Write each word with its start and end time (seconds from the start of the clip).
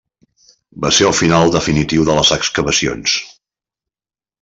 Va 0.85 0.91
ser 0.99 1.05
el 1.09 1.13
final 1.19 1.53
definitiu 1.57 2.09
de 2.09 2.17
les 2.21 2.35
excavacions. 2.41 3.19